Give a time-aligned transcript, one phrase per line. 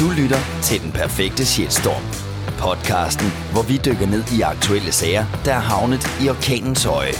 [0.00, 2.04] Du lytter til Den Perfekte Shitstorm.
[2.64, 7.12] Podcasten, hvor vi dykker ned i aktuelle sager, der er havnet i orkanens øje.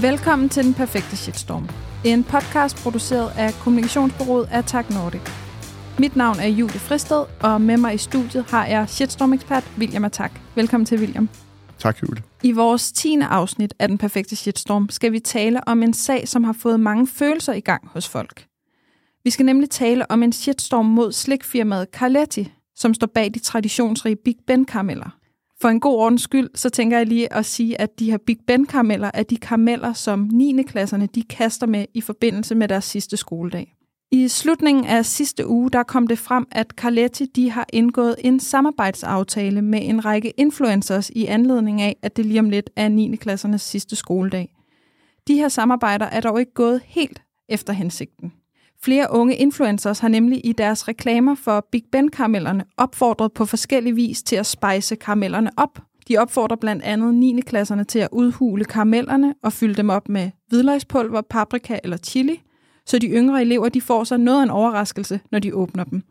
[0.00, 1.68] Velkommen til Den Perfekte Shitstorm.
[2.04, 5.20] En podcast produceret af kommunikationsbureauet Attack Nordic.
[5.98, 10.40] Mit navn er Julie Fristed, og med mig i studiet har jeg shitstorm-ekspert William Attack.
[10.54, 11.28] Velkommen til, William.
[11.78, 12.22] Tak, Julie.
[12.42, 13.18] I vores 10.
[13.30, 17.06] afsnit af Den Perfekte Shitstorm skal vi tale om en sag, som har fået mange
[17.06, 18.46] følelser i gang hos folk.
[19.24, 24.16] Vi skal nemlig tale om en shitstorm mod slikfirmaet Carletti, som står bag de traditionsrige
[24.16, 25.18] Big Ben-karameller.
[25.60, 28.38] For en god ordens skyld, så tænker jeg lige at sige, at de her Big
[28.46, 30.62] Ben-karameller er de karameller, som 9.
[30.62, 33.76] klasserne de kaster med i forbindelse med deres sidste skoledag.
[34.10, 38.40] I slutningen af sidste uge, der kom det frem, at Carletti de har indgået en
[38.40, 43.16] samarbejdsaftale med en række influencers i anledning af, at det lige om lidt er 9.
[43.16, 44.54] klassernes sidste skoledag.
[45.28, 48.32] De her samarbejder er dog ikke gået helt efter hensigten.
[48.84, 54.22] Flere unge influencers har nemlig i deres reklamer for Big Ben-karamellerne opfordret på forskellig vis
[54.22, 55.78] til at spejse karamellerne op.
[56.08, 57.40] De opfordrer blandt andet 9.
[57.40, 62.42] klasserne til at udhule karamellerne og fylde dem op med hvidløgspulver, paprika eller chili,
[62.86, 66.02] så de yngre elever de får sig noget af en overraskelse, når de åbner dem.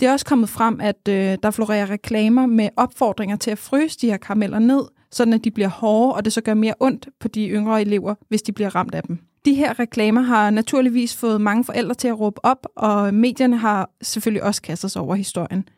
[0.00, 3.98] Det er også kommet frem, at øh, der florerer reklamer med opfordringer til at fryse
[4.00, 7.08] de her karameller ned, sådan at de bliver hårde, og det så gør mere ondt
[7.20, 9.18] på de yngre elever, hvis de bliver ramt af dem.
[9.44, 13.90] De her reklamer har naturligvis fået mange forældre til at råbe op, og medierne har
[14.02, 15.68] selvfølgelig også kastet sig over historien.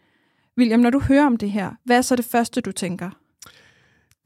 [0.58, 3.10] William, når du hører om det her, hvad er så det første, du tænker?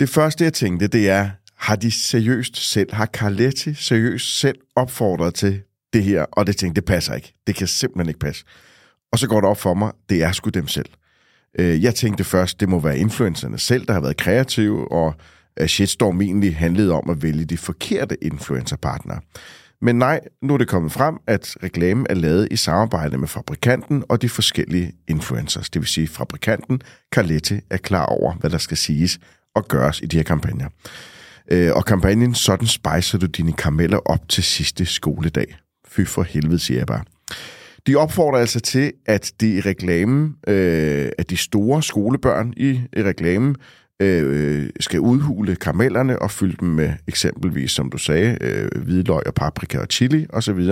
[0.00, 5.34] Det første, jeg tænkte, det er, har de seriøst selv, har Carletti seriøst selv opfordret
[5.34, 6.22] til det her?
[6.22, 7.34] Og det tænkte, det passer ikke.
[7.46, 8.44] Det kan simpelthen ikke passe.
[9.12, 10.88] Og så går det op for mig, det er sgu dem selv.
[11.58, 15.14] Øh, jeg tænkte først, det må være influencerne selv, der har været kreative, og
[15.66, 19.20] shitstorm egentlig handlede om at vælge de forkerte influencerpartnere.
[19.82, 24.04] Men nej, nu er det kommet frem, at reklamen er lavet i samarbejde med fabrikanten
[24.08, 25.70] og de forskellige influencers.
[25.70, 26.80] Det vil sige, at fabrikanten
[27.14, 29.18] Carlette er klar over, hvad der skal siges
[29.54, 30.68] og gøres i de her kampagner.
[31.52, 35.56] Øh, og kampagnen Sådan spejser du dine karameller op til sidste skoledag.
[35.88, 37.04] Fy for helvede, siger jeg bare.
[37.86, 43.02] De opfordrer altså til, at de i reklamen, øh, at de store skolebørn i, i
[43.02, 43.56] reklamen,
[44.02, 49.34] øh, skal udhule karamellerne og fylde dem med eksempelvis, som du sagde, øh, hvidløg og
[49.34, 50.70] paprika og chili osv.,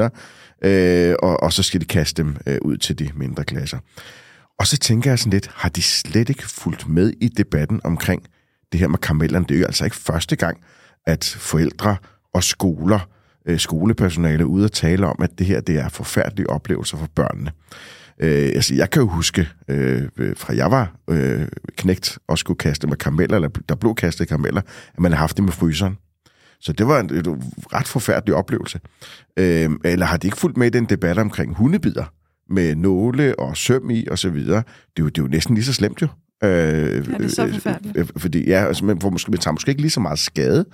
[0.65, 3.79] øh, og, og så skal de kaste dem øh, ud til de mindre klasser.
[4.59, 8.23] Og så tænker jeg sådan lidt, har de slet ikke fulgt med i debatten omkring
[8.73, 9.47] det her med karamellerne?
[9.49, 10.59] Det er jo altså ikke første gang,
[11.06, 11.97] at forældre
[12.35, 13.09] og skoler,
[13.47, 17.09] øh, skolepersonale er ude og tale om, at det her det er forfærdelige oplevelser for
[17.15, 17.51] børnene.
[18.21, 22.87] Øh, altså, jeg kan jo huske, øh, fra jeg var øh, knægt og skulle kaste
[22.87, 24.61] med karameller, eller der blev kastet karameller,
[24.95, 25.99] at man har haft det med fryseren.
[26.61, 27.43] Så det var en, en
[27.73, 28.81] ret forfærdelig oplevelse.
[29.37, 32.05] Øh, eller har de ikke fulgt med i den debat omkring hundebider
[32.51, 34.63] med nåle og søm i og så videre?
[34.97, 36.09] Det er jo, det er jo næsten lige så slemt jo.
[36.45, 37.97] Øh, ja, det er så forfærdeligt.
[37.97, 40.65] Øh, fordi ja, altså, man, får måske, man tager måske ikke lige så meget skade,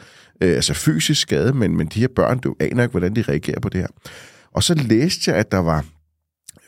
[0.42, 3.60] øh, altså fysisk skade, men, men de her børn, du aner ikke, hvordan de reagerer
[3.60, 3.88] på det her.
[4.52, 5.84] Og så læste jeg, at der var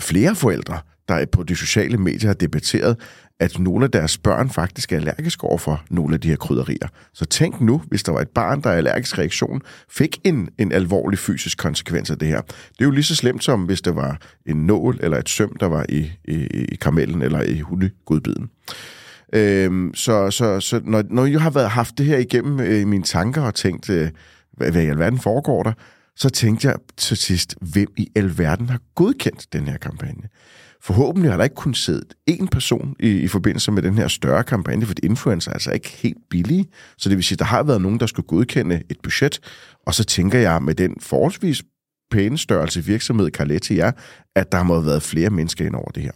[0.03, 2.97] flere forældre, der på de sociale medier har debatteret,
[3.41, 6.89] at nogle af deres børn faktisk er allergiske over for nogle af de her krydderier.
[7.13, 10.73] Så tænk nu, hvis der var et barn, der er allergisk reaktion, fik en, en
[10.73, 12.41] alvorlig fysisk konsekvens af det her.
[12.41, 15.57] Det er jo lige så slemt som, hvis der var en nål eller et søm,
[15.61, 18.51] der var i, i, i karamellen eller i hundegodbiden.
[19.35, 22.85] Øhm, så så, så når, når jeg har været, haft det her igennem øh, i
[22.85, 24.11] mine tanker og tænkt, øh,
[24.53, 25.73] hvad, hvad i alverden foregår der,
[26.17, 30.29] så tænkte jeg til sidst, hvem i alverden har godkendt den her kampagne?
[30.83, 34.45] Forhåbentlig har der ikke kun siddet én person i, i forbindelse med den her større
[34.45, 36.67] kampagne, for influencer er altså ikke helt billige.
[36.99, 39.41] Så det vil sige, at der har været nogen, der skulle godkende et budget.
[39.87, 41.63] Og så tænker jeg, med den forholdsvis
[42.11, 43.93] pæne størrelse virksomhed Carletti er,
[44.37, 46.13] at der må have været flere mennesker ind over det her.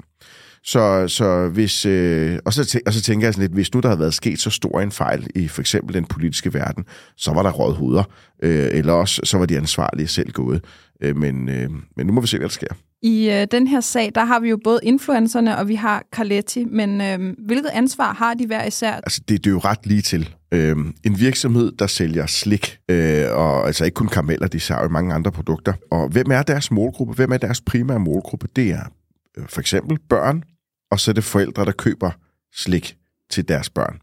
[0.66, 3.88] Så, så hvis, øh, og, så, og så tænker jeg sådan lidt, hvis nu der
[3.88, 6.84] havde været sket så stor en fejl i for eksempel den politiske verden,
[7.16, 8.02] så var der råd hoveder,
[8.42, 10.64] øh, eller også så var de ansvarlige selv gået.
[11.02, 12.66] Øh, men, øh, men nu må vi se, hvad der sker.
[13.02, 16.64] I øh, den her sag, der har vi jo både influencerne, og vi har Carletti,
[16.64, 18.92] men øh, hvilket ansvar har de hver især?
[18.92, 20.34] Altså, det, det er jo ret lige til.
[20.52, 24.88] Øh, en virksomhed, der sælger slik, øh, og altså ikke kun karameller, de sælger jo
[24.88, 25.72] mange andre produkter.
[25.90, 27.14] Og hvem er deres målgruppe?
[27.14, 28.48] Hvem er deres primære målgruppe?
[28.56, 28.92] Det er
[29.38, 30.42] øh, for eksempel børn,
[30.90, 32.10] og så er det forældre, der køber
[32.54, 32.96] slik
[33.30, 34.00] til deres børn.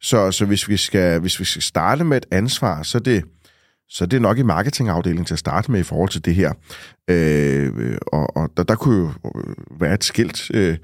[0.00, 3.24] Så, så hvis, vi skal, hvis vi skal starte med et ansvar, så er det,
[3.88, 6.52] så det er nok i marketingafdelingen til at starte med i forhold til det her.
[7.10, 10.78] Øh, og og der, der kunne jo øh, være et skilt øh,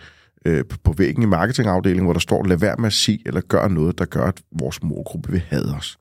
[0.46, 3.68] øh, på væggen i marketingafdelingen, hvor der står, lad være med at sige eller gør
[3.68, 5.98] noget, der gør, at vores målgruppe vil have os.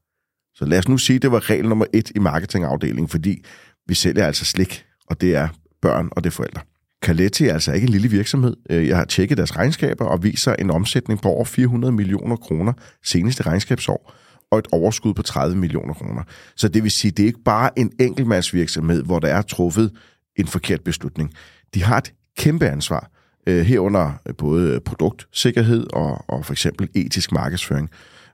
[0.55, 3.43] Så lad os nu sige, at det var regel nummer et i marketingafdelingen, fordi
[3.87, 5.47] vi sælger altså slik, og det er
[5.81, 6.61] børn og det er forældre.
[7.03, 8.55] Caletti er altså ikke en lille virksomhed.
[8.69, 12.73] Øh, jeg har tjekket deres regnskaber og viser en omsætning på over 400 millioner kroner
[13.03, 14.13] seneste regnskabsår
[14.51, 16.23] og et overskud på 30 millioner kroner.
[16.55, 19.91] Så det vil sige, det er ikke bare en enkeltmandsvirksomhed, hvor der er truffet
[20.35, 21.33] en forkert beslutning.
[21.73, 23.11] De har et kæmpe ansvar,
[23.47, 27.89] øh, herunder både produktsikkerhed og, og for eksempel etisk markedsføring.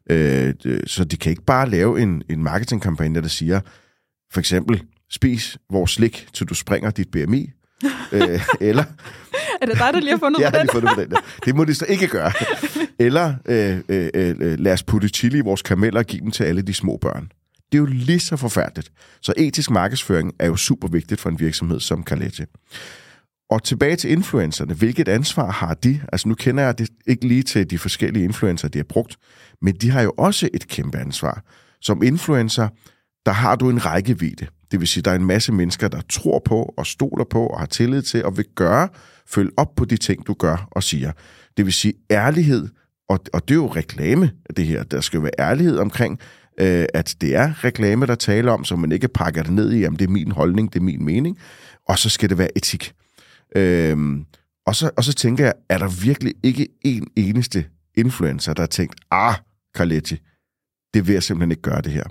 [0.10, 0.54] Øh,
[0.88, 3.60] så de kan ikke bare lave en, en marketingkampagne, der siger,
[4.34, 7.52] for eksempel, spis vores slik, til du springer dit BMI,
[8.12, 8.84] øh, eller
[9.62, 10.70] Er det dig, der lige har fundet Ja, på den?
[10.72, 11.18] fundet på den der.
[11.46, 12.32] Det må de så ikke gøre.
[13.00, 16.44] Eller øh, øh, øh, lad os putte chili i vores kameller og give dem til
[16.44, 17.32] alle de små børn.
[17.72, 18.92] Det er jo lige så forfærdeligt.
[19.22, 22.44] Så etisk markedsføring er jo super vigtigt for en virksomhed som Carletti.
[23.50, 24.74] Og tilbage til influencerne.
[24.74, 26.02] Hvilket ansvar har de?
[26.12, 29.16] Altså nu kender jeg det ikke lige til de forskellige influencer, de har brugt,
[29.62, 31.44] men de har jo også et kæmpe ansvar.
[31.82, 32.68] Som influencer,
[33.26, 34.48] der har du en rækkevidde.
[34.76, 37.60] Det vil sige, der er en masse mennesker, der tror på og stoler på og
[37.60, 38.90] har tillid til og vil gøre,
[39.28, 41.12] følge op på de ting, du gør og siger.
[41.58, 42.68] Det vil sige ærlighed,
[43.10, 44.84] og, og det er jo reklame, det her.
[44.84, 46.20] Der skal jo være ærlighed omkring,
[46.60, 49.80] øh, at det er reklame, der taler om, så man ikke pakker det ned i,
[49.80, 51.38] jamen det er min holdning, det er min mening.
[51.88, 52.94] Og så skal det være etik.
[53.56, 53.98] Øh,
[54.66, 57.66] og, så, og så tænker jeg, er der virkelig ikke en eneste
[57.98, 59.36] influencer, der har tænkt, ah,
[59.78, 60.18] Carletti,
[60.94, 62.04] det vil jeg simpelthen ikke gøre det her.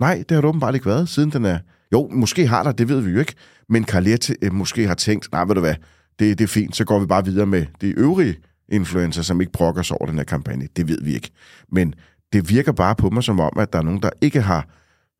[0.00, 1.58] Nej, det har det åbenbart ikke været, siden den er...
[1.92, 3.34] Jo, måske har der, det ved vi jo ikke.
[3.68, 5.74] Men Carlette øh, måske har tænkt, nej, ved du hvad,
[6.18, 8.36] det, det er fint, så går vi bare videre med de øvrige
[8.68, 10.68] influencer, som ikke brokker sig over den her kampagne.
[10.76, 11.30] Det ved vi ikke.
[11.68, 11.94] Men
[12.32, 14.68] det virker bare på mig som om, at der er nogen, der ikke har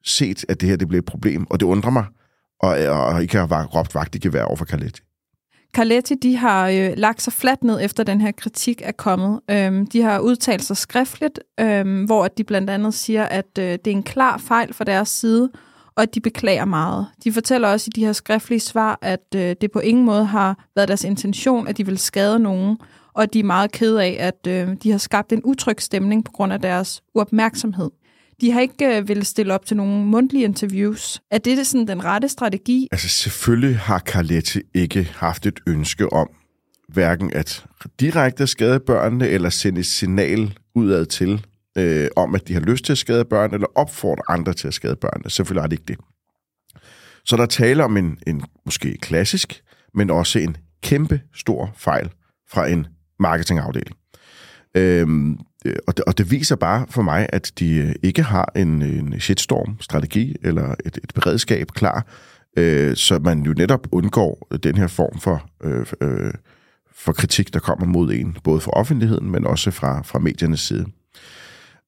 [0.04, 2.04] set, at det her det bliver et problem, og det undrer mig,
[2.60, 5.02] og, og ikke har råbt vagt i gevær over for Carletti.
[5.74, 9.40] Carletti, de har øh, lagt sig fladt ned efter den her kritik er kommet.
[9.50, 13.86] Øhm, de har udtalt sig skriftligt, øhm, hvor de blandt andet siger, at øh, det
[13.86, 15.50] er en klar fejl fra deres side,
[15.96, 17.06] og at de beklager meget.
[17.24, 20.66] De fortæller også i de her skriftlige svar, at øh, det på ingen måde har
[20.76, 22.78] været deres intention, at de vil skade nogen,
[23.14, 26.24] og at de er meget kede af, at øh, de har skabt en utryg stemning
[26.24, 27.90] på grund af deres uopmærksomhed.
[28.40, 31.20] De har ikke øh, ville stille op til nogle mundtlige interviews.
[31.30, 32.88] Er det sådan den rette strategi?
[32.92, 36.28] Altså selvfølgelig har Carlette ikke haft et ønske om
[36.88, 37.64] hverken at
[38.00, 41.46] direkte skade børnene, eller sende et signal udad til,
[41.78, 44.74] øh, om at de har lyst til at skade børn, eller opfordre andre til at
[44.74, 45.30] skade børnene.
[45.30, 45.98] Selvfølgelig er det ikke det.
[47.24, 49.62] Så der taler om en, en måske klassisk,
[49.94, 52.10] men også en kæmpe stor fejl
[52.50, 52.86] fra en
[53.20, 53.96] marketingafdeling.
[54.76, 58.52] Øhm, øh, og, det, og det viser bare for mig, at de øh, ikke har
[58.56, 62.06] en, en shitstorm-strategi eller et, et beredskab klar,
[62.58, 66.32] øh, så man jo netop undgår den her form for, øh, øh,
[66.94, 70.86] for kritik, der kommer mod en, både fra offentligheden, men også fra, fra mediernes side.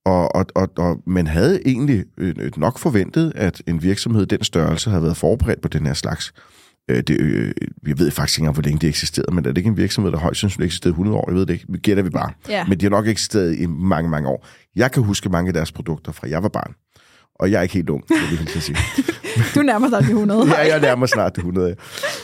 [0.04, 4.90] Og, og, og, og man havde egentlig øh, nok forventet, at en virksomhed den størrelse
[4.90, 6.32] havde været forberedt på den her slags.
[6.90, 7.52] Øh, det, øh,
[7.86, 10.12] jeg ved faktisk ikke engang, hvor længe det eksisterede, men er det ikke en virksomhed,
[10.12, 11.24] der højst sandsynligt eksisterede 100 år?
[11.30, 11.66] Jeg ved det ikke.
[11.72, 12.30] Det gætter vi bare.
[12.48, 12.64] Ja.
[12.64, 14.46] Men de har nok eksisteret i mange, mange år.
[14.76, 16.74] Jeg kan huske mange af deres produkter fra jeg var barn.
[17.34, 18.76] Og jeg er ikke helt ung, det vil jeg sige.
[19.54, 20.48] Du nærmer dig de 100.
[20.48, 21.76] ja, jeg nærmer snart det 100.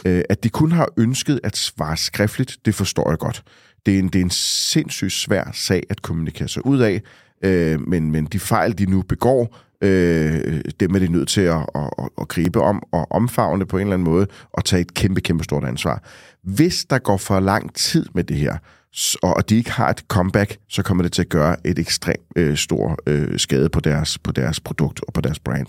[0.04, 3.42] Øh, at de kun har ønsket at svare skriftligt, det forstår jeg godt.
[3.86, 7.02] Det er en, det er en sindssygt svær sag at kommunikere sig ud af,
[7.44, 11.66] øh, men, men de fejl, de nu begår, øh, dem er de nødt til at,
[11.74, 14.94] at, at, at gribe om og omfavne på en eller anden måde og tage et
[14.94, 16.02] kæmpe, kæmpe stort ansvar.
[16.42, 18.56] Hvis der går for lang tid med det her,
[19.22, 22.56] og de ikke har et comeback, så kommer det til at gøre et ekstremt øh,
[22.56, 25.66] stor øh, skade på deres, på deres produkt og på deres brand.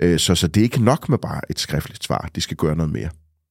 [0.00, 2.28] Øh, så, så det er ikke nok med bare et skriftligt svar.
[2.34, 3.08] De skal gøre noget mere.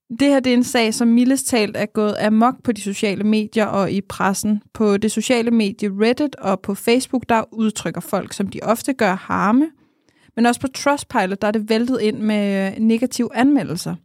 [0.10, 3.24] Det her det er en sag, som mildest talt er gået amok på de sociale
[3.24, 4.62] medier og i pressen.
[4.74, 9.16] På det sociale medie Reddit og på Facebook, der udtrykker folk, som de ofte gør,
[9.16, 9.70] harme.
[10.36, 13.96] Men også på Trustpilot, der er det væltet ind med øh, negative anmeldelser.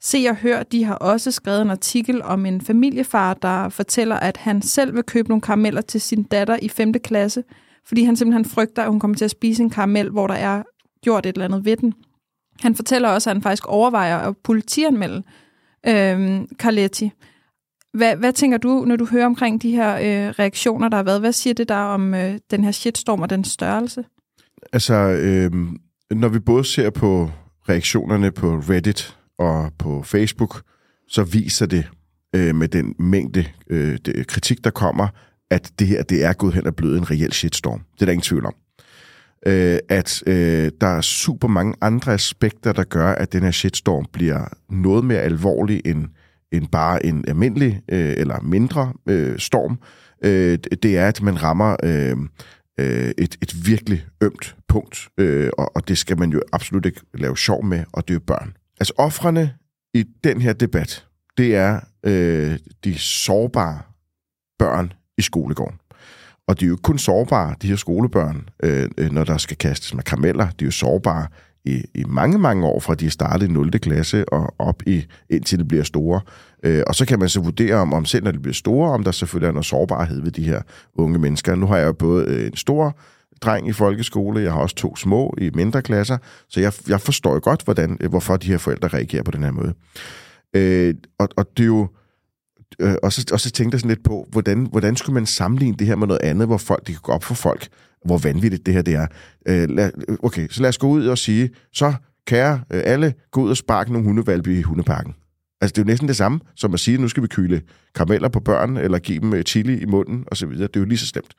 [0.00, 4.36] Se og Hør, de har også skrevet en artikel om en familiefar, der fortæller, at
[4.36, 6.92] han selv vil købe nogle karameller til sin datter i 5.
[6.92, 7.44] klasse,
[7.84, 10.62] fordi han simpelthen frygter, at hun kommer til at spise en karamel, hvor der er
[11.02, 11.94] gjort et eller andet ved den.
[12.60, 15.22] Han fortæller også, at han faktisk overvejer at politianmelde
[15.86, 17.12] øh, Carletti.
[17.94, 21.20] Hvad, hvad tænker du, når du hører omkring de her øh, reaktioner, der har været?
[21.20, 24.04] Hvad siger det der om øh, den her shitstorm og den størrelse?
[24.72, 25.50] Altså, øh,
[26.10, 27.30] når vi både ser på
[27.68, 30.62] reaktionerne på Reddit og på Facebook,
[31.08, 31.88] så viser det
[32.34, 35.08] øh, med den mængde øh, det, kritik, der kommer,
[35.50, 37.80] at det her det er gået hen og blevet en reel shitstorm.
[37.94, 38.54] Det er der ingen tvivl om.
[39.46, 44.04] Øh, at øh, der er super mange andre aspekter, der gør, at den her shitstorm
[44.12, 46.08] bliver noget mere alvorlig end,
[46.52, 49.78] end bare en almindelig øh, eller mindre øh, storm.
[50.24, 52.16] Øh, det er, at man rammer øh,
[52.80, 57.00] øh, et, et virkelig ømt punkt, øh, og, og det skal man jo absolut ikke
[57.14, 58.56] lave sjov med, og det er børn.
[58.80, 59.54] Altså offrene
[59.94, 61.06] i den her debat,
[61.38, 63.78] det er øh, de sårbare
[64.58, 65.78] børn i skolegården.
[66.50, 69.94] Og de er jo kun sårbare, de her skolebørn, øh, øh når der skal kastes
[69.94, 70.44] med karameller.
[70.44, 71.26] De er jo sårbare
[71.64, 73.70] i, i mange, mange år, fra de er startet i 0.
[73.70, 76.20] klasse og op i, indtil de bliver store.
[76.62, 79.04] Øh, og så kan man så vurdere, om, om selv når de bliver store, om
[79.04, 80.62] der selvfølgelig er noget sårbarhed ved de her
[80.94, 81.54] unge mennesker.
[81.54, 82.98] Nu har jeg jo både øh, en stor
[83.40, 87.34] dreng i folkeskole, jeg har også to små i mindre klasser, så jeg, jeg forstår
[87.34, 89.74] jo godt, hvordan, øh, hvorfor de her forældre reagerer på den her måde.
[90.56, 91.88] Øh, og, og det er jo...
[92.78, 95.76] Øh, og, så, og så tænkte jeg sådan lidt på, hvordan, hvordan skulle man sammenligne
[95.76, 97.68] det her med noget andet, hvor folk, det kan gå op for folk,
[98.04, 99.06] hvor vanvittigt det her det er.
[99.48, 99.90] Øh, lad,
[100.22, 101.94] okay, så lad os gå ud og sige, så
[102.26, 105.14] kære øh, alle, gå ud og sparke nogle hundevalpe i hundeparken.
[105.60, 107.62] Altså, det er jo næsten det samme, som at sige, at nu skal vi kyle
[107.94, 110.48] karameller på børn, eller give dem øh, chili i munden, osv.
[110.48, 111.34] Det er jo lige så slemt.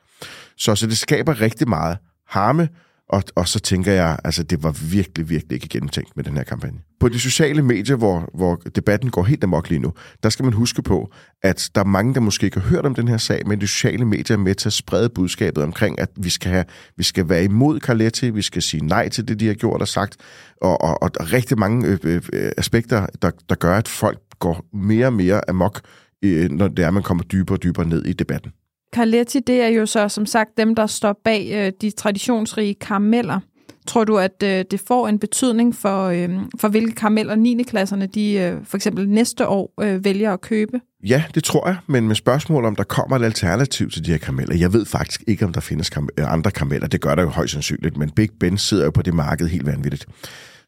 [0.58, 1.98] Så, så det skaber rigtig meget
[2.28, 2.70] harme,
[3.12, 6.44] og, og så tænker jeg, altså det var virkelig, virkelig ikke gennemtænkt med den her
[6.44, 6.80] kampagne.
[7.00, 10.54] På de sociale medier, hvor, hvor debatten går helt amok lige nu, der skal man
[10.54, 11.14] huske på,
[11.44, 13.68] at der er mange, der måske ikke har hørt om den her sag, men de
[13.68, 16.66] sociale medier er med til at sprede budskabet omkring, at vi skal, have,
[16.98, 19.88] vi skal være imod Carletti, vi skal sige nej til det, de har gjort og
[19.88, 20.18] sagt,
[20.62, 24.66] og, og, og rigtig mange øh, øh, øh, aspekter, der, der gør, at folk går
[24.74, 25.82] mere og mere amok,
[26.24, 28.52] øh, når det er, man kommer dybere og dybere ned i debatten.
[28.96, 33.40] Carletti, det er jo så som sagt dem, der står bag øh, de traditionsrige karameller.
[33.88, 36.30] Tror du, at øh, det får en betydning for, øh,
[36.60, 37.64] for hvilke karameller 9.
[37.64, 40.80] klasserne de øh, for eksempel næste år øh, vælger at købe?
[41.04, 44.18] Ja, det tror jeg, men med spørgsmål om der kommer et alternativ til de her
[44.18, 44.56] karameller.
[44.56, 46.88] Jeg ved faktisk ikke, om der findes kam- øh, andre karameller.
[46.88, 49.66] Det gør der jo højst sandsynligt, men Big Ben sidder jo på det marked helt
[49.66, 50.06] vanvittigt.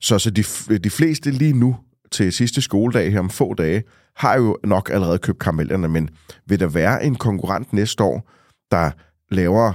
[0.01, 0.43] Så, så de,
[0.77, 1.75] de fleste lige nu
[2.11, 3.83] til sidste skoledag her om få dage,
[4.15, 6.09] har jo nok allerede købt karamellerne, men
[6.47, 8.29] vil der være en konkurrent næste år,
[8.71, 8.91] der
[9.31, 9.73] laver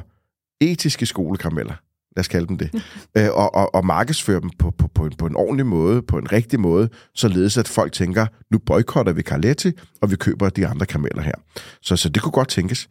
[0.60, 1.74] etiske skolekarameller,
[2.16, 2.70] lad os kalde dem det,
[3.16, 6.18] øh, og, og, og markedsfører dem på, på, på, en, på en ordentlig måde, på
[6.18, 10.66] en rigtig måde, således at folk tænker, nu boykotter vi Carletti, og vi køber de
[10.66, 11.34] andre karameller her.
[11.82, 12.88] Så, så det kunne godt tænkes.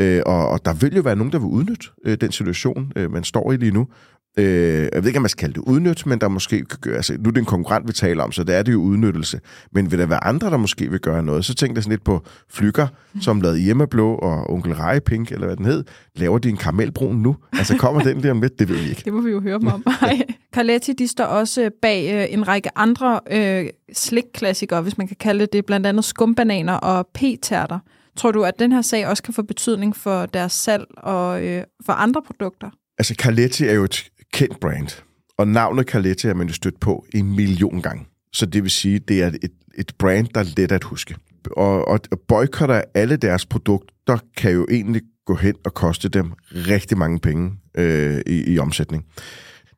[0.00, 3.12] Øh, og, og der vil jo være nogen, der vil udnytte øh, den situation, øh,
[3.12, 3.88] man står i lige nu,
[4.38, 7.28] Øh, jeg ved ikke, om man skal kalde det udnyt, men der måske altså, nu
[7.28, 9.40] er det en konkurrent, vi taler om, så det er det jo udnyttelse.
[9.72, 11.44] Men vil der være andre, der måske vil gøre noget?
[11.44, 12.86] Så tænk jeg sådan lidt på Flykker,
[13.20, 15.84] som lavede Hjemmeblå og Onkel Pink, eller hvad den hed.
[16.16, 17.36] Laver de en karamelbrun nu?
[17.52, 18.58] Altså kommer den lige om lidt?
[18.58, 19.02] Det ved vi ikke.
[19.04, 19.84] Det må vi jo høre om.
[20.54, 25.46] Carletti, de står også bag øh, en række andre øh, slikklassikere, hvis man kan kalde
[25.52, 27.78] det, blandt andet skumbananer og p-tærter.
[28.16, 31.64] Tror du, at den her sag også kan få betydning for deres salg og øh,
[31.86, 32.70] for andre produkter?
[32.98, 35.02] Altså, Carletti er jo et kendt brand,
[35.38, 38.06] og navnet Carletti er man jo stødt på en million gange.
[38.32, 41.16] Så det vil sige, det er et, et brand, der er let at huske.
[41.56, 46.98] Og, og boykotter alle deres produkter kan jo egentlig gå hen og koste dem rigtig
[46.98, 49.04] mange penge øh, i, i omsætning.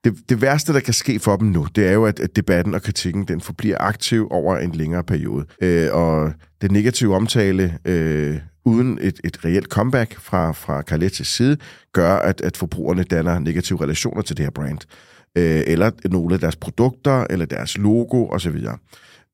[0.04, 2.74] Det, det værste, der kan ske for dem nu, det er jo, at, at debatten
[2.74, 5.46] og kritikken den forbliver aktiv over en længere periode.
[5.62, 11.56] Øh, og det negative omtale øh, uden et, et reelt comeback fra, fra Carlettis side,
[11.92, 14.78] gør, at, at forbrugerne danner negative relationer til det her brand.
[15.38, 18.56] Øh, eller nogle af deres produkter, eller deres logo osv.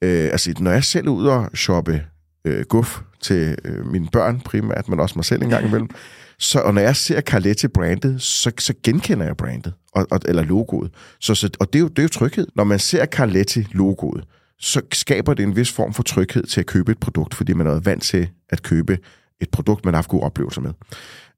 [0.02, 2.04] Øh, altså, når jeg selv er ude og shoppe
[2.44, 5.88] øh, guf til øh, mine børn primært, men også mig selv en gang imellem,
[6.38, 10.90] så, og når jeg ser Carletti-brandet, så, så genkender jeg brandet, og, og, eller logoet.
[11.20, 12.46] Så, så, og det er, jo, det er jo tryghed.
[12.54, 14.24] Når man ser Carletti-logoet,
[14.60, 17.66] så skaber det en vis form for tryghed til at købe et produkt, fordi man
[17.66, 18.98] er vant til at købe
[19.40, 20.72] et produkt, man har haft gode oplevelser med.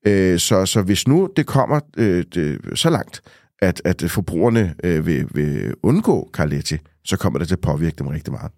[0.06, 3.22] Øh, så, så hvis nu det kommer øh, det, så langt,
[3.58, 8.06] at, at forbrugerne øh, vil, vil undgå Carletti, så kommer det til at påvirke dem
[8.06, 8.50] rigtig meget.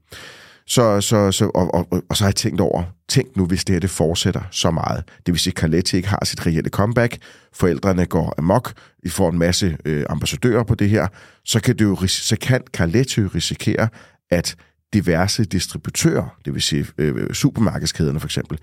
[0.67, 3.75] Så, så, så, og, og, og så har jeg tænkt over, tænk nu, hvis det
[3.75, 5.05] her det fortsætter så meget.
[5.27, 7.19] Det vil sige, at Carletti ikke har sit reelle comeback,
[7.53, 11.07] forældrene går amok, vi får en masse øh, ambassadører på det her,
[11.45, 13.89] så kan, det jo, så kan Carletti risikere,
[14.33, 14.57] at
[14.93, 18.59] diverse distributører, det vil sige øh, supermarkedskæderne for eksempel,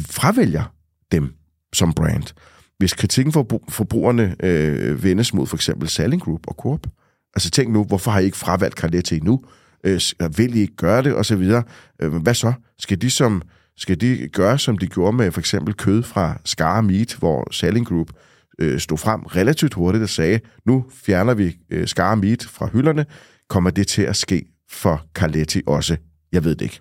[0.00, 0.74] fravælger
[1.12, 1.34] dem
[1.72, 2.34] som brand.
[2.78, 6.86] Hvis kritikken for forbrugerne øh, vendes mod for eksempel Selling Group og Coop,
[7.34, 9.40] altså tænk nu, hvorfor har I ikke fravalgt Carletti nu?
[9.84, 10.00] Øh,
[10.36, 11.62] vil I ikke gøre det, og så videre.
[12.02, 12.52] Øh, hvad så?
[12.78, 13.42] Skal de, som,
[13.76, 17.86] skal de gøre, som de gjorde med for eksempel kød fra Scar Meat, hvor Selling
[17.86, 18.10] Group
[18.58, 23.06] øh, stod frem relativt hurtigt og sagde, nu fjerner vi øh, Scar Meat fra hylderne,
[23.48, 25.96] kommer det til at ske for Carletti også?
[26.32, 26.80] Jeg ved det ikke.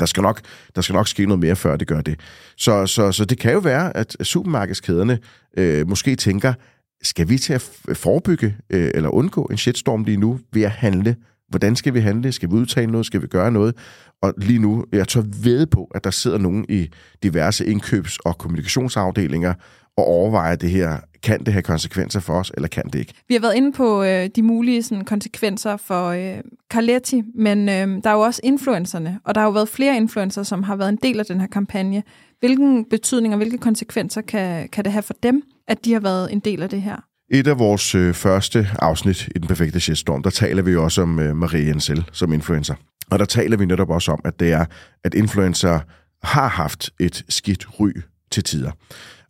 [0.00, 0.40] Der skal, nok,
[0.74, 2.20] der skal nok ske noget mere, før det gør det.
[2.56, 5.18] Så, så, så det kan jo være, at supermarkedskæderne
[5.56, 6.54] øh, måske tænker,
[7.02, 11.16] skal vi til at forebygge øh, eller undgå en shitstorm lige nu ved at handle?
[11.48, 12.32] Hvordan skal vi handle?
[12.32, 13.06] Skal vi udtale noget?
[13.06, 13.76] Skal vi gøre noget?
[14.22, 16.88] Og lige nu, jeg tør ved på, at der sidder nogen i
[17.22, 19.54] diverse indkøbs- og kommunikationsafdelinger
[19.96, 20.98] og overvejer det her.
[21.22, 23.12] Kan det have konsekvenser for os, eller kan det ikke?
[23.28, 26.38] Vi har været inde på øh, de mulige sådan, konsekvenser for øh,
[26.72, 30.42] Carletti, men øh, der er jo også influencerne, og der har jo været flere influencer,
[30.42, 32.02] som har været en del af den her kampagne.
[32.40, 36.32] Hvilken betydning og hvilke konsekvenser kan, kan det have for dem, at de har været
[36.32, 36.96] en del af det her?
[37.30, 41.18] Et af vores øh, første afsnit i Den Perfekte Shitstorm, der taler vi også om
[41.20, 42.74] øh, Marie Jensel som influencer.
[43.10, 44.64] Og der taler vi netop også om, at det er,
[45.04, 45.80] at influencer
[46.22, 47.90] har haft et skidt ry
[48.30, 48.70] til tider.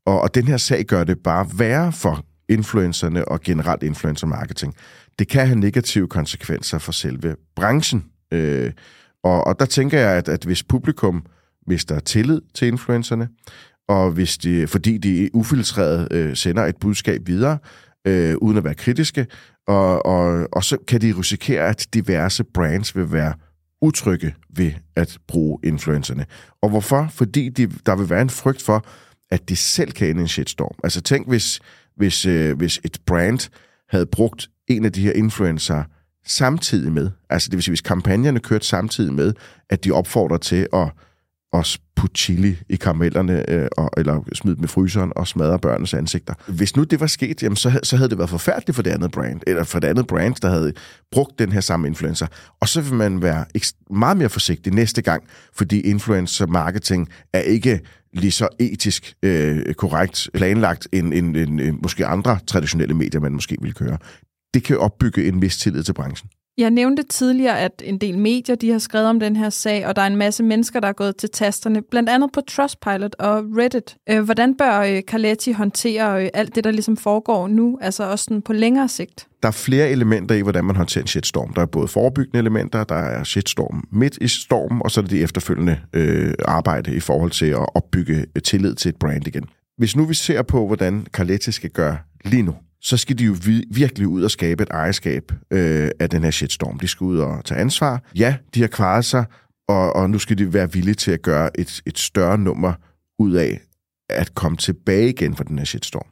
[0.07, 4.75] Og, og den her sag gør det bare værre for influencerne og generelt influencer marketing.
[5.19, 8.05] Det kan have negative konsekvenser for selve branchen.
[8.33, 8.73] Øh,
[9.25, 11.27] og, og der tænker jeg, at, at hvis publikum
[11.67, 13.29] mister tillid til influencerne,
[13.89, 17.59] og hvis de, fordi de ufiltreret øh, sender et budskab videre,
[18.05, 19.27] øh, uden at være kritiske,
[19.67, 23.35] og, og, og så kan de risikere, at diverse brands vil være
[23.83, 26.27] utrygge ved at bruge influencerne.
[26.63, 27.09] Og hvorfor?
[27.11, 28.87] Fordi de, der vil være en frygt for,
[29.31, 30.75] at de selv kan ende en shitstorm.
[30.85, 31.61] Altså tænk, hvis,
[31.97, 33.51] hvis, øh, hvis et brand
[33.89, 35.85] havde brugt en af de her influencer
[36.27, 39.33] samtidig med, altså det vil sige, hvis kampagnerne kørte samtidig med,
[39.71, 40.91] at de opfordrer til at
[41.55, 41.65] og
[41.97, 46.35] putte chili i karamellerne, øh, og, eller smide dem i fryseren og smadre børnenes ansigter.
[46.49, 49.11] Hvis nu det var sket, jamen, så, så havde det været forfærdeligt for det andet
[49.11, 50.73] brand, eller for det andet brand, der havde
[51.11, 52.27] brugt den her samme influencer.
[52.61, 53.45] Og så vil man være
[53.91, 55.23] meget mere forsigtig næste gang,
[55.55, 57.81] fordi influencer marketing er ikke
[58.13, 63.33] lige så etisk øh, korrekt planlagt end, end, end, end måske andre traditionelle medier, man
[63.33, 63.99] måske ville køre.
[64.55, 66.31] Det kan opbygge en mistillid til branchen.
[66.59, 69.97] Jeg nævnte tidligere, at en del medier de har skrevet om den her sag, og
[69.97, 73.45] der er en masse mennesker, der er gået til tasterne, blandt andet på Trustpilot og
[73.59, 73.97] Reddit.
[74.11, 78.25] Øh, hvordan bør øh, Carletti håndtere øh, alt det, der ligesom foregår nu, altså også
[78.25, 79.27] sådan på længere sigt?
[79.43, 81.55] Der er flere elementer i, hvordan man håndterer en shitstorm.
[81.55, 85.11] Der er både forebyggende elementer, der er shitstorm midt i stormen, og så er det
[85.11, 89.45] de efterfølgende øh, arbejde i forhold til at opbygge tillid til et brand igen.
[89.79, 92.55] Hvis nu vi ser på, hvordan Carletti skal gøre lige nu,
[92.85, 93.37] så skal de jo
[93.71, 96.79] virkelig ud og skabe et ejerskab øh, af den her shitstorm.
[96.79, 98.03] De skal ud og tage ansvar.
[98.15, 99.25] Ja, de har klaret sig,
[99.69, 102.73] og, og nu skal de være villige til at gøre et, et større nummer
[103.19, 103.61] ud af
[104.09, 106.07] at komme tilbage igen fra den her shitstorm.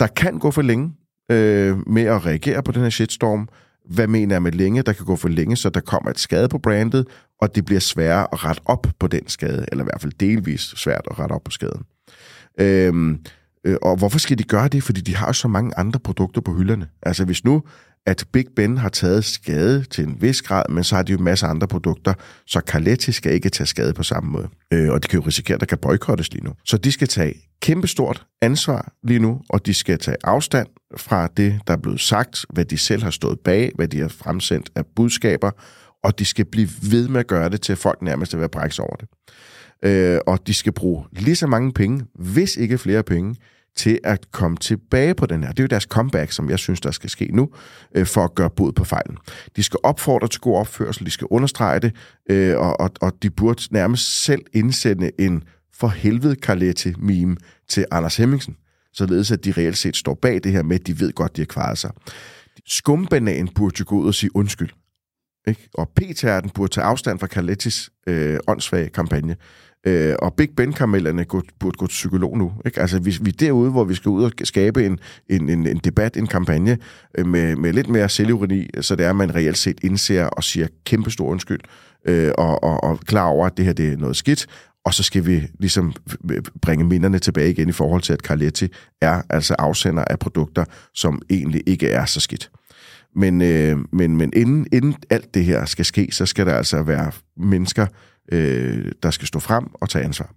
[0.00, 0.92] Der kan gå for længe
[1.30, 3.48] øh, med at reagere på den her shitstorm.
[3.90, 4.82] Hvad mener jeg med længe?
[4.82, 7.06] Der kan gå for længe, så der kommer et skade på brandet,
[7.40, 10.60] og det bliver sværere at rette op på den skade, eller i hvert fald delvis
[10.60, 11.82] svært at rette op på skaden.
[12.60, 13.18] Øh,
[13.64, 14.82] Øh, og hvorfor skal de gøre det?
[14.82, 16.88] Fordi de har så mange andre produkter på hylderne.
[17.02, 17.62] Altså hvis nu,
[18.06, 21.18] at Big Ben har taget skade til en vis grad, men så har de jo
[21.18, 22.14] masser af andre produkter,
[22.46, 24.48] så Carletti skal ikke tage skade på samme måde.
[24.72, 26.52] Øh, og de kan jo risikere, at der kan boykottes lige nu.
[26.64, 31.60] Så de skal tage kæmpestort ansvar lige nu, og de skal tage afstand fra det,
[31.66, 34.86] der er blevet sagt, hvad de selv har stået bag, hvad de har fremsendt af
[34.96, 35.50] budskaber,
[36.04, 38.50] og de skal blive ved med at gøre det, til folk nærmest er ved at
[38.50, 39.08] brække over det
[39.84, 43.36] øh, og de skal bruge lige så mange penge, hvis ikke flere penge,
[43.76, 45.50] til at komme tilbage på den her.
[45.50, 47.50] Det er jo deres comeback, som jeg synes, der skal ske nu,
[47.94, 49.18] øh, for at gøre bod på fejlen.
[49.56, 51.94] De skal opfordre til god opførsel, de skal understrege det,
[52.30, 55.42] øh, og, og, og de burde nærmest selv indsende en
[55.74, 57.36] for helvede Carletti-meme
[57.68, 58.56] til Anders Hemmingsen,
[58.92, 61.40] således at de reelt set står bag det her med, at de ved godt, de
[61.40, 61.90] har kvaret sig.
[62.66, 64.70] Skumbanan burde jo gå ud og sige undskyld.
[65.48, 65.68] Ikke?
[65.74, 66.00] Og p
[66.54, 69.36] burde tage afstand fra Carlettis øh, åndssvage kampagne.
[69.86, 71.24] Øh, og Big Ben-karamellerne
[71.58, 72.52] burde gå til psykolog nu.
[72.66, 72.80] Ikke?
[72.80, 75.78] Altså, vi, vi er derude, hvor vi skal ud og skabe en, en, en, en
[75.84, 76.78] debat, en kampagne
[77.18, 80.44] øh, med, med lidt mere selvironi, så det er, at man reelt set indser og
[80.44, 81.60] siger kæmpe stor undskyld,
[82.04, 84.46] øh, og, og, og klar over, at det her det er noget skidt,
[84.84, 85.94] og så skal vi ligesom
[86.62, 88.68] bringe minderne tilbage igen i forhold til, at Carletti
[89.00, 90.64] er altså afsender af produkter,
[90.94, 92.50] som egentlig ikke er så skidt.
[93.16, 96.82] Men, øh, men, men inden, inden alt det her skal ske, så skal der altså
[96.82, 97.86] være mennesker,
[98.32, 100.30] øh, der skal stå frem og tage ansvar.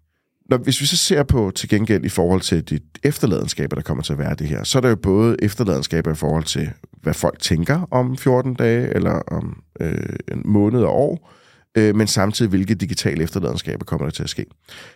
[0.50, 4.04] Når, hvis vi så ser på til gengæld i forhold til de efterladenskaber, der kommer
[4.04, 6.70] til at være det her, så er der jo både efterladenskaber i forhold til,
[7.02, 11.32] hvad folk tænker om 14 dage, eller om øh, en måned og år,
[11.78, 14.46] øh, men samtidig hvilke digitale efterladenskaber kommer der til at ske.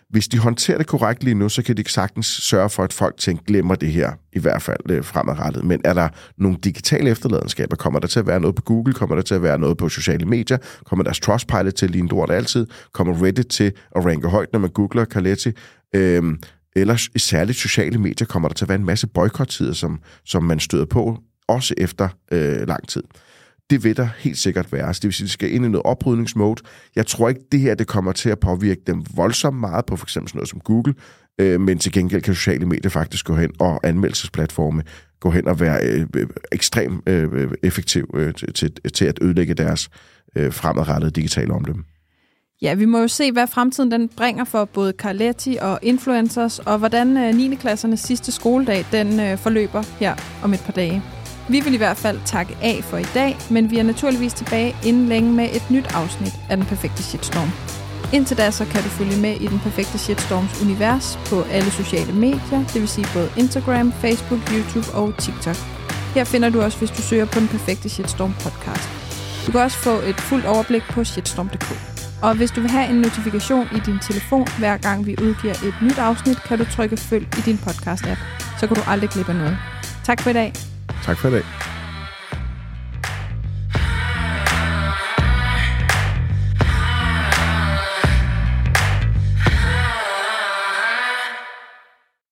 [0.08, 3.16] Hvis de håndterer det korrekt lige nu, så kan de sagtens sørge for, at folk
[3.18, 5.64] tænker, glemmer det her, i hvert fald øh, fremadrettet.
[5.64, 6.08] Men er der
[6.38, 7.76] nogle digitale efterladenskaber?
[7.76, 8.94] Kommer der til at være noget på Google?
[8.94, 10.58] Kommer der til at være noget på sociale medier?
[10.84, 12.66] Kommer deres Trustpilot til at ligne lort altid?
[12.92, 15.52] Kommer Reddit til at ranke højt, når man googler Carletti?
[15.94, 16.38] Øhm,
[16.76, 20.42] eller i særligt sociale medier kommer der til at være en masse boykottider, som, som
[20.42, 23.02] man støder på, også efter øh, lang tid.
[23.70, 24.94] Det vil der helt sikkert være.
[24.94, 26.62] Så det vil sige, at de skal ind i noget oprydningsmode.
[26.96, 30.06] Jeg tror ikke, det her det kommer til at påvirke dem voldsomt meget på for
[30.06, 30.94] eksempel sådan noget som Google,
[31.40, 34.82] øh, men til gengæld kan sociale medier faktisk gå hen og anmeldelsesplatforme
[35.20, 39.54] gå hen og være øh, øh ekstremt øh, øh, effektiv øh, til, til at ødelægge
[39.54, 39.88] deres
[40.36, 41.84] øh, fremadrettede digitale omdømme.
[42.62, 46.78] Ja, vi må jo se, hvad fremtiden den bringer for både Carletti og influencers, og
[46.78, 47.54] hvordan øh, 9.
[47.54, 51.02] klassernes sidste skoledag den forløber her om et par dage.
[51.48, 54.76] Vi vil i hvert fald takke af for i dag, men vi er naturligvis tilbage
[54.84, 57.50] inden længe med et nyt afsnit af Den Perfekte Shitstorm.
[58.12, 62.12] Indtil da så kan du følge med i Den Perfekte Shitstorms univers på alle sociale
[62.12, 65.56] medier, det vil sige både Instagram, Facebook, YouTube og TikTok.
[66.14, 68.88] Her finder du også, hvis du søger på Den Perfekte Shitstorm podcast.
[69.46, 71.96] Du kan også få et fuldt overblik på shitstorm.dk.
[72.22, 75.74] Og hvis du vil have en notifikation i din telefon, hver gang vi udgiver et
[75.82, 78.20] nyt afsnit, kan du trykke følg i din podcast-app.
[78.60, 79.58] Så kan du aldrig glippe af noget.
[80.04, 80.52] Tak for i dag.
[81.06, 81.65] Tak for i dag.